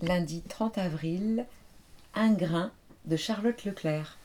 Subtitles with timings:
[0.00, 1.44] lundi 30 avril,
[2.14, 2.70] un grain
[3.06, 4.16] de Charlotte Leclerc.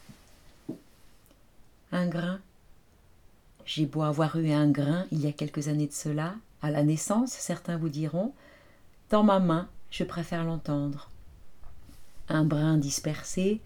[1.91, 2.39] Un grain.
[3.65, 6.83] J'ai beau avoir eu un grain il y a quelques années de cela, à la
[6.83, 8.33] naissance, certains vous diront,
[9.09, 11.09] dans ma main, je préfère l'entendre.
[12.29, 13.59] Un brin dispersé,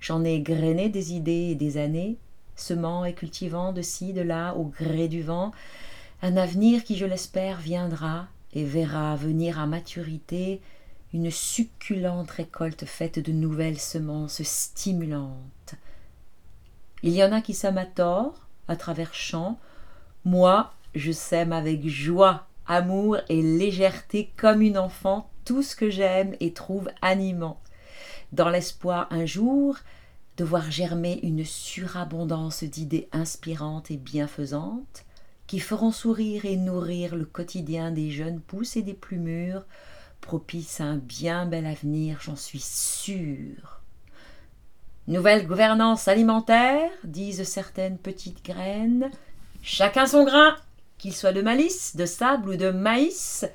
[0.00, 2.18] j'en ai grainé des idées et des années,
[2.54, 5.52] semant et cultivant de ci, de là, au gré du vent,
[6.22, 10.60] un avenir qui, je l'espère, viendra et verra venir à maturité
[11.12, 15.74] une succulente récolte faite de nouvelles semences stimulantes.
[17.02, 19.58] Il y en a qui sèment à tort, à travers champs.
[20.24, 26.34] Moi, je sème avec joie, amour et légèreté comme une enfant tout ce que j'aime
[26.40, 27.58] et trouve animant,
[28.32, 29.78] dans l'espoir un jour
[30.36, 35.06] de voir germer une surabondance d'idées inspirantes et bienfaisantes,
[35.46, 39.64] qui feront sourire et nourrir le quotidien des jeunes pousses et des plus mûrs,
[40.20, 43.80] propice à un bien bel avenir, j'en suis sûre.
[45.06, 49.10] Nouvelle gouvernance alimentaire, disent certaines petites graines.
[49.62, 50.54] Chacun son grain,
[50.98, 53.46] qu'il soit de malice, de sable ou de maïs.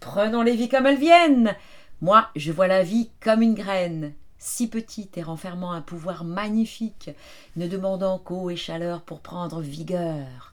[0.00, 1.56] Prenons les vies comme elles viennent.
[2.02, 7.10] Moi, je vois la vie comme une graine, si petite et renfermant un pouvoir magnifique,
[7.56, 10.52] ne demandant qu'eau et chaleur pour prendre vigueur.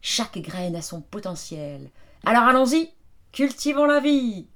[0.00, 1.90] Chaque graine a son potentiel.
[2.24, 2.90] Alors allons-y,
[3.32, 4.46] cultivons la vie.